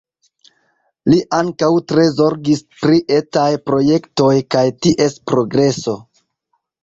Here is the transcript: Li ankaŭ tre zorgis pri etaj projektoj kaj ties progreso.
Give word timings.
Li 1.13 1.19
ankaŭ 1.39 1.67
tre 1.91 2.05
zorgis 2.19 2.63
pri 2.79 2.97
etaj 3.17 3.45
projektoj 3.69 4.33
kaj 4.55 4.63
ties 4.87 5.19
progreso. 5.33 5.97